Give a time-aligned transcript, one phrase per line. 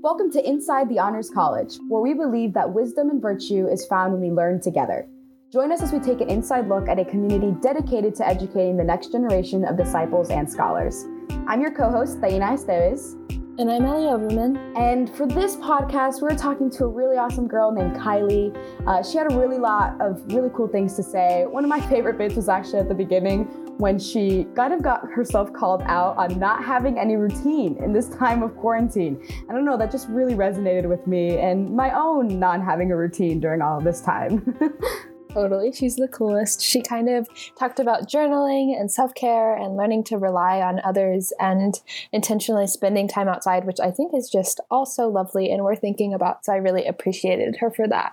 [0.00, 4.12] Welcome to Inside the Honors College, where we believe that wisdom and virtue is found
[4.12, 5.08] when we learn together.
[5.52, 8.84] Join us as we take an inside look at a community dedicated to educating the
[8.84, 11.04] next generation of disciples and scholars.
[11.48, 13.37] I'm your co host, Taina Esteves.
[13.58, 14.56] And I'm Ellie Overman.
[14.76, 18.56] And for this podcast, we're talking to a really awesome girl named Kylie.
[18.86, 21.44] Uh, she had a really lot of really cool things to say.
[21.44, 23.46] One of my favorite bits was actually at the beginning
[23.78, 28.08] when she kind of got herself called out on not having any routine in this
[28.10, 29.20] time of quarantine.
[29.50, 32.96] I don't know, that just really resonated with me and my own not having a
[32.96, 34.56] routine during all this time.
[35.30, 35.72] Totally.
[35.72, 36.62] She's the coolest.
[36.62, 37.28] She kind of
[37.58, 41.74] talked about journaling and self care and learning to rely on others and
[42.12, 46.44] intentionally spending time outside, which I think is just also lovely and worth thinking about.
[46.44, 48.12] So I really appreciated her for that.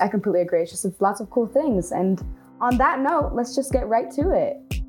[0.00, 0.62] I completely agree.
[0.62, 1.92] It's just lots of cool things.
[1.92, 2.22] And
[2.60, 4.79] on that note, let's just get right to it.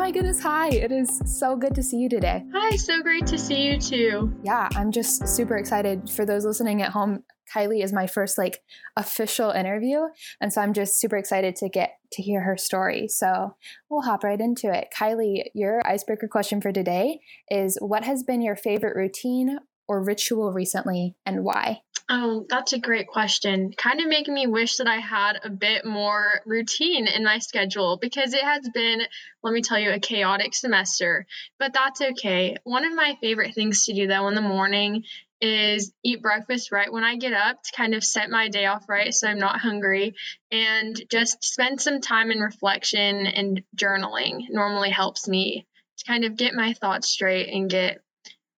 [0.00, 0.70] My goodness, hi.
[0.70, 2.42] It is so good to see you today.
[2.54, 4.34] Hi, so great to see you too.
[4.42, 6.08] Yeah, I'm just super excited.
[6.08, 7.22] For those listening at home,
[7.54, 8.60] Kylie is my first like
[8.96, 10.04] official interview.
[10.40, 13.08] And so I'm just super excited to get to hear her story.
[13.08, 13.56] So
[13.90, 14.88] we'll hop right into it.
[14.98, 17.20] Kylie, your icebreaker question for today
[17.50, 19.58] is what has been your favorite routine
[19.90, 21.80] or ritual recently and why?
[22.08, 23.72] Oh, that's a great question.
[23.76, 27.98] Kind of making me wish that I had a bit more routine in my schedule
[28.00, 29.00] because it has been,
[29.42, 31.26] let me tell you, a chaotic semester.
[31.58, 32.56] But that's okay.
[32.62, 35.02] One of my favorite things to do though in the morning
[35.40, 38.88] is eat breakfast right when I get up to kind of set my day off
[38.90, 40.14] right so I'm not hungry
[40.52, 46.36] and just spend some time in reflection and journaling normally helps me to kind of
[46.36, 48.02] get my thoughts straight and get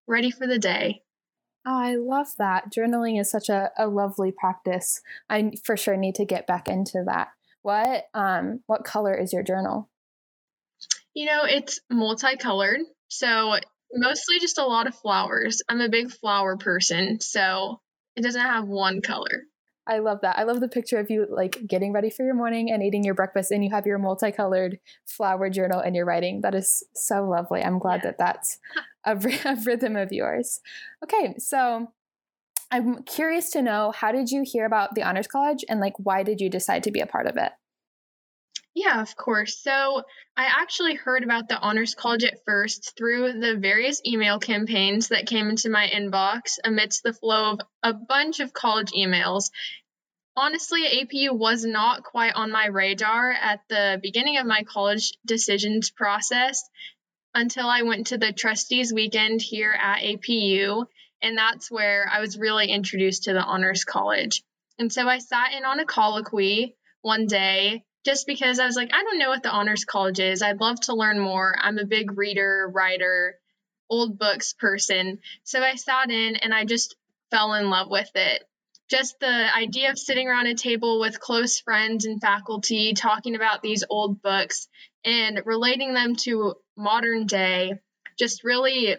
[0.06, 1.01] ready for the day.
[1.64, 2.72] Oh, I love that.
[2.72, 5.00] Journaling is such a, a lovely practice.
[5.30, 7.28] I for sure need to get back into that.
[7.62, 9.88] What um what color is your journal?
[11.14, 12.80] You know, it's multicolored.
[13.08, 13.58] So
[13.92, 15.62] mostly just a lot of flowers.
[15.68, 17.80] I'm a big flower person, so
[18.16, 19.44] it doesn't have one color.
[19.86, 20.38] I love that.
[20.38, 23.14] I love the picture of you like getting ready for your morning and eating your
[23.14, 26.40] breakfast, and you have your multicolored flower journal and you're writing.
[26.40, 27.62] That is so lovely.
[27.62, 28.10] I'm glad yeah.
[28.10, 28.58] that that's
[29.04, 29.16] a,
[29.66, 30.60] rhythm of yours.
[31.04, 31.88] Okay, so
[32.70, 36.22] I'm curious to know how did you hear about the Honors College and like why
[36.22, 37.52] did you decide to be a part of it?
[38.74, 39.58] Yeah, of course.
[39.58, 40.02] So
[40.34, 45.26] I actually heard about the Honors College at first through the various email campaigns that
[45.26, 49.50] came into my inbox amidst the flow of a bunch of college emails.
[50.34, 55.90] Honestly, APU was not quite on my radar at the beginning of my college decisions
[55.90, 56.62] process
[57.34, 60.86] until I went to the trustees weekend here at APU,
[61.20, 64.42] and that's where I was really introduced to the Honors College.
[64.78, 68.92] And so I sat in on a colloquy one day just because I was like,
[68.92, 70.42] I don't know what the honors college is.
[70.42, 71.54] I'd love to learn more.
[71.60, 73.38] I'm a big reader, writer,
[73.88, 75.18] old books person.
[75.44, 76.96] So I sat in and I just
[77.30, 78.44] fell in love with it.
[78.90, 83.62] Just the idea of sitting around a table with close friends and faculty talking about
[83.62, 84.68] these old books
[85.04, 87.78] and relating them to modern day
[88.18, 88.96] just really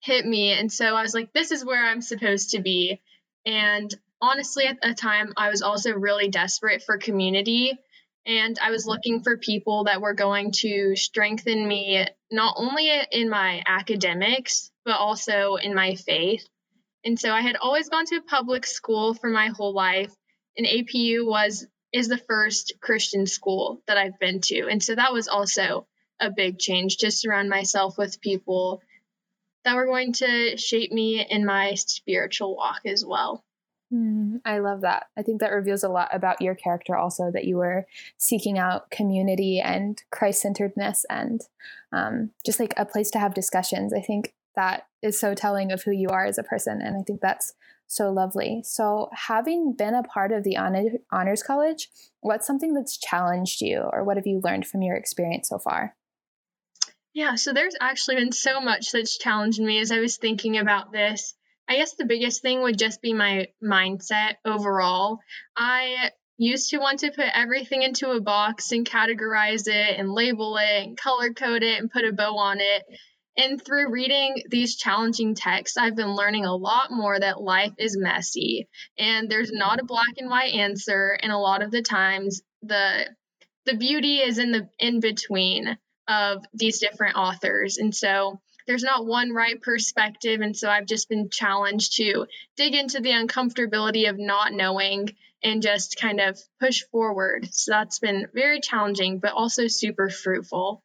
[0.00, 0.52] hit me.
[0.52, 3.00] And so I was like, this is where I'm supposed to be.
[3.44, 7.78] And honestly, at the time, I was also really desperate for community
[8.26, 13.30] and I was looking for people that were going to strengthen me not only in
[13.30, 16.46] my academics, but also in my faith.
[17.04, 20.12] And so I had always gone to a public school for my whole life,
[20.56, 24.68] and APU was is the first Christian school that I've been to.
[24.68, 25.88] And so that was also
[26.20, 28.82] a big change to surround myself with people
[29.64, 33.44] that were going to shape me in my spiritual walk as well.
[33.92, 35.06] Mm, I love that.
[35.16, 37.86] I think that reveals a lot about your character, also that you were
[38.18, 41.40] seeking out community and Christ centeredness and
[41.92, 43.92] um, just like a place to have discussions.
[43.92, 46.80] I think that is so telling of who you are as a person.
[46.80, 47.54] And I think that's
[47.86, 48.62] so lovely.
[48.64, 51.88] So, having been a part of the Honors College,
[52.20, 55.96] what's something that's challenged you, or what have you learned from your experience so far?
[57.12, 60.92] Yeah, so there's actually been so much that's challenged me as I was thinking about
[60.92, 61.34] this.
[61.68, 65.18] I guess the biggest thing would just be my mindset overall.
[65.56, 70.56] I used to want to put everything into a box and categorize it and label
[70.56, 72.84] it and color code it and put a bow on it.
[73.36, 77.96] And through reading these challenging texts, I've been learning a lot more that life is
[77.96, 78.68] messy
[78.98, 81.18] and there's not a black and white answer.
[81.22, 83.06] And a lot of the times, the
[83.66, 85.76] the beauty is in the in between
[86.10, 87.78] of these different authors.
[87.78, 90.40] And so there's not one right perspective.
[90.40, 92.26] And so I've just been challenged to
[92.56, 95.10] dig into the uncomfortability of not knowing
[95.42, 97.48] and just kind of push forward.
[97.54, 100.82] So that's been very challenging, but also super fruitful.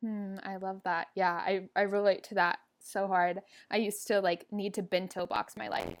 [0.00, 1.08] Hmm, I love that.
[1.16, 3.40] Yeah, I, I relate to that so hard.
[3.70, 5.96] I used to like need to bento box my life.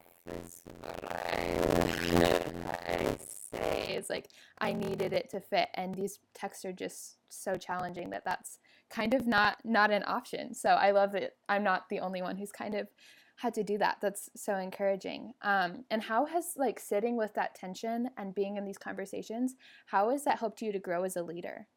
[1.26, 3.16] I
[3.50, 4.28] say is like
[4.58, 8.58] I needed it to fit, and these texts are just so challenging that that's
[8.90, 10.54] kind of not not an option.
[10.54, 12.88] So I love that I'm not the only one who's kind of
[13.36, 13.98] had to do that.
[14.00, 15.32] That's so encouraging.
[15.42, 19.54] Um, and how has like sitting with that tension and being in these conversations,
[19.86, 21.68] how has that helped you to grow as a leader?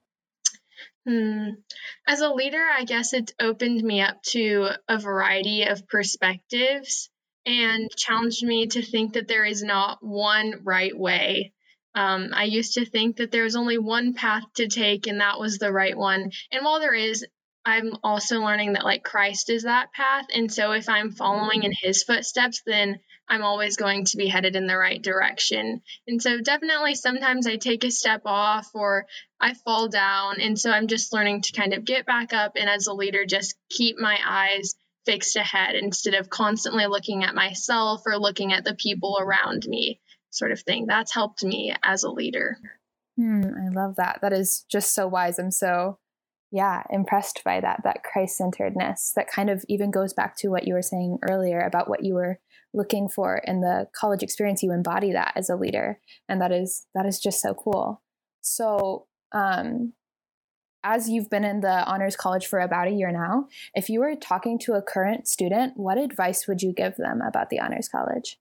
[1.08, 1.50] Hmm.
[2.08, 7.10] As a leader, I guess it's opened me up to a variety of perspectives
[7.46, 11.54] and challenged me to think that there is not one right way.
[11.94, 15.40] Um, I used to think that there was only one path to take and that
[15.40, 16.32] was the right one.
[16.52, 17.26] And while there is,
[17.66, 20.26] I'm also learning that like Christ is that path.
[20.34, 24.56] And so if I'm following in his footsteps, then I'm always going to be headed
[24.56, 25.82] in the right direction.
[26.08, 29.06] And so definitely sometimes I take a step off or
[29.40, 30.42] I fall down.
[30.42, 33.26] And so I'm just learning to kind of get back up and as a leader,
[33.26, 38.64] just keep my eyes fixed ahead instead of constantly looking at myself or looking at
[38.64, 40.00] the people around me,
[40.32, 40.88] sort of thing.
[40.88, 42.58] That's helped me as a leader.
[43.18, 44.20] Hmm, I love that.
[44.22, 45.38] That is just so wise.
[45.38, 46.00] I'm so,
[46.52, 50.68] yeah, impressed by that, that Christ centeredness that kind of even goes back to what
[50.68, 52.40] you were saying earlier about what you were
[52.74, 54.64] looking for in the college experience.
[54.64, 56.00] You embody that as a leader.
[56.28, 58.02] And that is, that is just so cool.
[58.42, 59.94] So, um,
[60.84, 64.16] as you've been in the honors college for about a year now, if you were
[64.16, 68.40] talking to a current student, what advice would you give them about the honors college?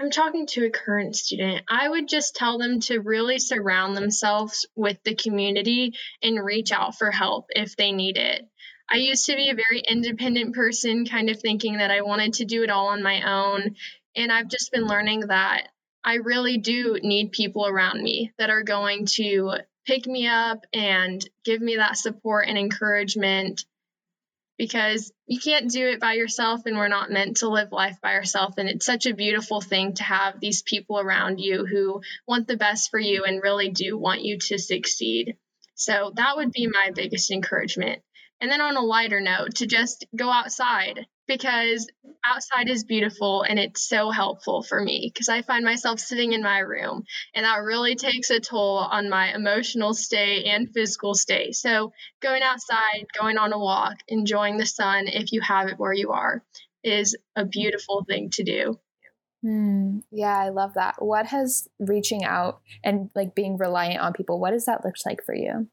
[0.00, 1.62] I'm talking to a current student.
[1.68, 5.92] I would just tell them to really surround themselves with the community
[6.22, 8.48] and reach out for help if they need it.
[8.88, 12.46] I used to be a very independent person, kind of thinking that I wanted to
[12.46, 13.76] do it all on my own.
[14.16, 15.68] And I've just been learning that
[16.02, 19.52] I really do need people around me that are going to
[19.86, 23.66] pick me up and give me that support and encouragement
[24.60, 28.12] because you can't do it by yourself and we're not meant to live life by
[28.12, 28.56] ourselves.
[28.58, 32.58] And it's such a beautiful thing to have these people around you who want the
[32.58, 35.38] best for you and really do want you to succeed.
[35.76, 38.02] So that would be my biggest encouragement.
[38.38, 41.86] And then on a lighter note to just go outside because
[42.26, 46.42] outside is beautiful and it's so helpful for me because I find myself sitting in
[46.42, 47.04] my room
[47.36, 51.54] and that really takes a toll on my emotional state and physical state.
[51.54, 55.92] So, going outside, going on a walk, enjoying the sun if you have it where
[55.92, 56.42] you are
[56.82, 58.80] is a beautiful thing to do.
[59.42, 60.00] Hmm.
[60.10, 60.96] yeah, I love that.
[60.98, 65.22] What has reaching out and like being reliant on people, what does that look like
[65.24, 65.68] for you?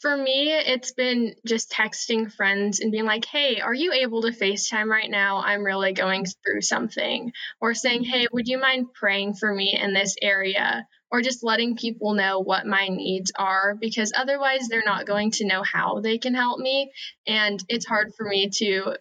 [0.00, 4.32] For me, it's been just texting friends and being like, hey, are you able to
[4.32, 5.38] FaceTime right now?
[5.38, 7.32] I'm really going through something.
[7.60, 8.10] Or saying, mm-hmm.
[8.10, 10.86] hey, would you mind praying for me in this area?
[11.10, 15.46] Or just letting people know what my needs are because otherwise they're not going to
[15.46, 16.92] know how they can help me.
[17.26, 18.96] And it's hard for me to,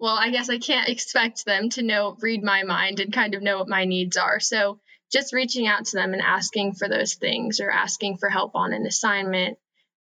[0.00, 3.42] well, I guess I can't expect them to know, read my mind and kind of
[3.42, 4.40] know what my needs are.
[4.40, 4.80] So
[5.10, 8.72] just reaching out to them and asking for those things or asking for help on
[8.72, 9.58] an assignment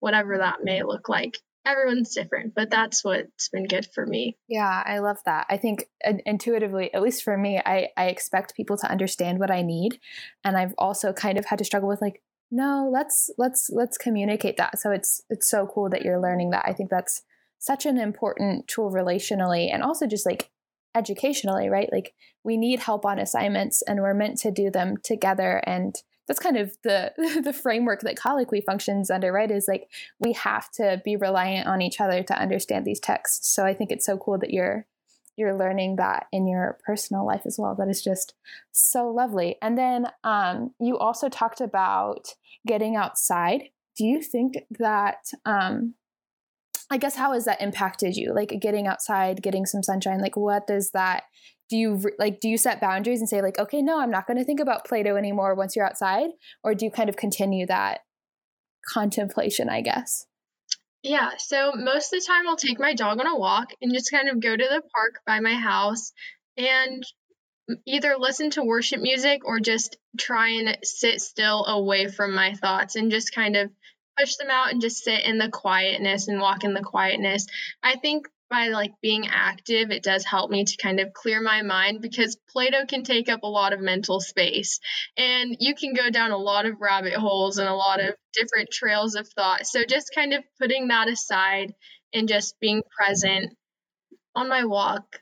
[0.04, 1.38] whatever that may look like.
[1.64, 4.36] Everyone's different, but that's what's been good for me.
[4.48, 5.46] Yeah, I love that.
[5.48, 5.88] I think
[6.26, 9.98] intuitively, at least for me, I, I expect people to understand what I need.
[10.44, 12.20] And I've also kind of had to struggle with like,
[12.50, 14.78] no, let's let's let's communicate that.
[14.78, 16.66] So it's it's so cool that you're learning that.
[16.68, 17.22] I think that's
[17.58, 20.50] such an important tool relationally and also just like
[20.94, 21.88] educationally, right?
[21.90, 22.12] Like
[22.44, 26.56] we need help on assignments and we're meant to do them together and that's kind
[26.56, 27.12] of the
[27.44, 29.88] the framework that colloquy functions under right is like
[30.18, 33.48] we have to be reliant on each other to understand these texts.
[33.48, 34.86] So i think it's so cool that you're
[35.36, 37.74] you're learning that in your personal life as well.
[37.74, 38.34] That is just
[38.72, 39.56] so lovely.
[39.60, 42.34] And then um, you also talked about
[42.66, 43.64] getting outside.
[43.96, 45.94] Do you think that um,
[46.90, 48.32] i guess how has that impacted you?
[48.34, 51.24] Like getting outside getting some sunshine like what does that
[51.70, 54.36] do you like do you set boundaries and say like okay no i'm not going
[54.36, 56.30] to think about Plato anymore once you're outside
[56.62, 58.00] or do you kind of continue that
[58.92, 60.26] contemplation i guess
[61.02, 64.10] yeah so most of the time i'll take my dog on a walk and just
[64.10, 66.12] kind of go to the park by my house
[66.56, 67.04] and
[67.86, 72.96] either listen to worship music or just try and sit still away from my thoughts
[72.96, 73.70] and just kind of
[74.18, 77.46] push them out and just sit in the quietness and walk in the quietness.
[77.82, 81.62] I think by like being active, it does help me to kind of clear my
[81.62, 84.78] mind because Plato can take up a lot of mental space
[85.16, 88.70] and you can go down a lot of rabbit holes and a lot of different
[88.70, 89.66] trails of thought.
[89.66, 91.74] So just kind of putting that aside
[92.12, 93.52] and just being present
[94.36, 95.20] on my walk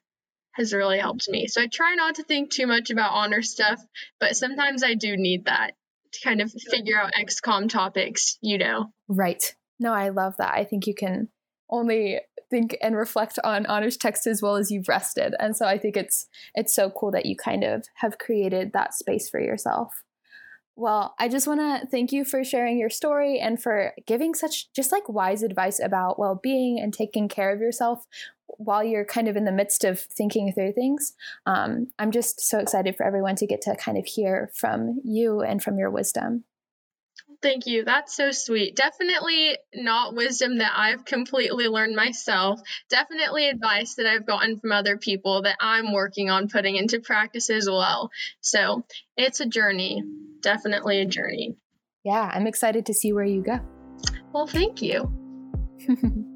[0.53, 1.47] has really helped me.
[1.47, 3.83] So I try not to think too much about honor stuff,
[4.21, 5.71] but sometimes I do need that
[6.13, 8.93] to kind of figure out XCOM topics, you know.
[9.09, 9.43] Right.
[9.81, 10.53] No, I love that.
[10.53, 11.31] I think you can
[11.71, 12.21] only
[12.53, 15.35] think and reflect on honors text as well as you've rested.
[15.41, 18.95] And so I think it's it's so cool that you kind of have created that
[18.95, 20.05] space for yourself.
[20.77, 24.73] Well, I just want to thank you for sharing your story and for giving such
[24.73, 28.07] just like wise advice about well-being and taking care of yourself
[28.59, 31.15] while you're kind of in the midst of thinking through things.
[31.47, 35.41] Um, I'm just so excited for everyone to get to kind of hear from you
[35.41, 36.45] and from your wisdom.
[37.43, 37.85] Thank you.
[37.85, 38.77] That's so sweet.
[38.77, 42.61] Definitely not wisdom that I've completely learned myself.
[42.89, 47.51] Definitely advice that I've gotten from other people that I'm working on putting into practice
[47.51, 48.11] as well.
[48.41, 48.85] So
[49.17, 50.05] it's a journey.
[50.41, 51.57] Definitely a journey.
[52.05, 53.59] Yeah, I'm excited to see where you go.
[54.33, 55.13] Well, thank you.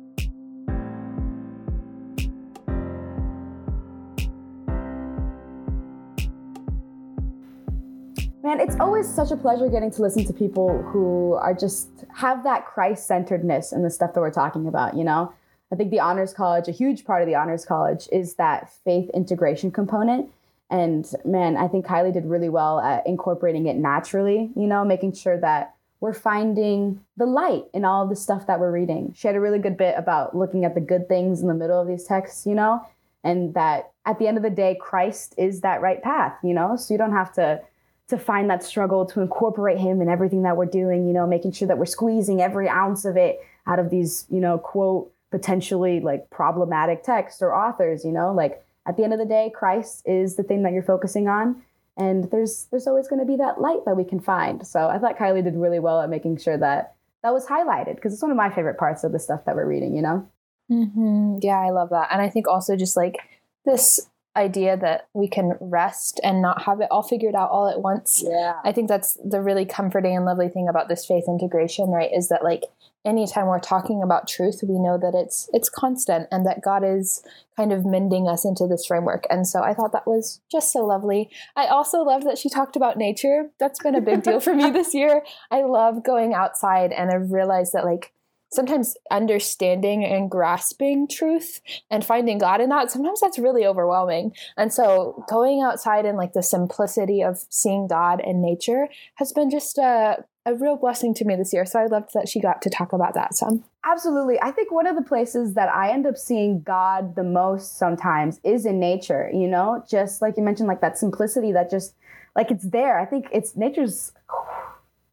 [8.47, 12.45] Man, it's always such a pleasure getting to listen to people who are just have
[12.45, 15.33] that Christ centeredness in the stuff that we're talking about, you know?
[15.73, 19.11] I think the Honors College, a huge part of the Honors College, is that faith
[19.13, 20.31] integration component.
[20.71, 25.15] And man, I think Kylie did really well at incorporating it naturally, you know, making
[25.15, 29.13] sure that we're finding the light in all of the stuff that we're reading.
[29.17, 31.81] She had a really good bit about looking at the good things in the middle
[31.81, 32.87] of these texts, you know,
[33.25, 36.77] and that at the end of the day, Christ is that right path, you know,
[36.77, 37.61] so you don't have to
[38.09, 41.53] to find that struggle to incorporate him in everything that we're doing, you know, making
[41.53, 46.01] sure that we're squeezing every ounce of it out of these, you know, quote, potentially
[46.01, 50.03] like problematic texts or authors, you know, like at the end of the day, Christ
[50.07, 51.63] is the thing that you're focusing on.
[51.97, 54.67] And there's there's always going to be that light that we can find.
[54.67, 58.13] So I thought Kylie did really well at making sure that that was highlighted because
[58.13, 60.29] it's one of my favorite parts of the stuff that we're reading, you know?
[60.71, 61.39] Mm-hmm.
[61.43, 62.09] Yeah, I love that.
[62.13, 63.17] And I think also just like
[63.65, 67.81] this idea that we can rest and not have it all figured out all at
[67.81, 68.23] once.
[68.25, 68.55] Yeah.
[68.65, 72.11] I think that's the really comforting and lovely thing about this faith integration, right?
[72.15, 72.63] Is that like
[73.05, 77.23] anytime we're talking about truth, we know that it's it's constant and that God is
[77.57, 79.25] kind of mending us into this framework.
[79.31, 81.31] And so I thought that was just so lovely.
[81.55, 83.51] I also love that she talked about nature.
[83.59, 85.23] That's been a big deal for me this year.
[85.51, 88.13] I love going outside and I've realized that like
[88.57, 91.61] sometimes understanding and grasping truth
[91.91, 94.33] and finding God in that, sometimes that's really overwhelming.
[94.57, 99.51] And so going outside and like the simplicity of seeing God in nature has been
[99.51, 101.65] just a, a real blessing to me this year.
[101.65, 103.65] So I loved that she got to talk about that some.
[103.85, 104.41] Absolutely.
[104.43, 108.41] I think one of the places that I end up seeing God the most sometimes
[108.43, 111.95] is in nature, you know, just like you mentioned, like that simplicity that just
[112.35, 112.99] like it's there.
[112.99, 114.13] I think it's nature's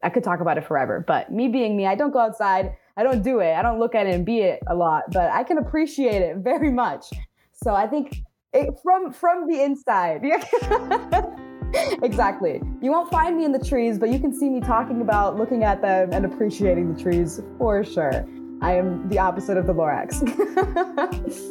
[0.04, 2.76] I could talk about it forever, but me being me, I don't go outside.
[2.96, 3.54] I don't do it.
[3.54, 6.36] I don't look at it and be it a lot, but I can appreciate it
[6.36, 7.06] very much.
[7.52, 10.22] So I think it, from from the inside.
[12.02, 12.60] exactly.
[12.82, 15.64] You won't find me in the trees, but you can see me talking about looking
[15.64, 18.26] at them and appreciating the trees for sure.
[18.60, 20.20] I am the opposite of the Lorax.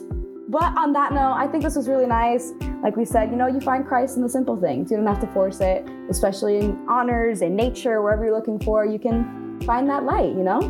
[0.54, 2.54] but on that note, I think this was really nice.
[2.84, 4.92] Like we said, you know, you find Christ in the simple things.
[4.92, 8.86] You don't have to force it, especially in honors, in nature, wherever you're looking for.
[8.86, 10.62] You can find that light, you know?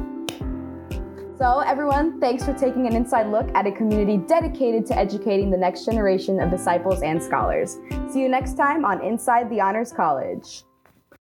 [1.37, 5.57] So, everyone, thanks for taking an inside look at a community dedicated to educating the
[5.57, 7.77] next generation of disciples and scholars.
[8.09, 10.63] See you next time on Inside the Honors College.